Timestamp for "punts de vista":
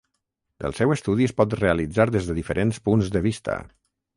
2.89-3.63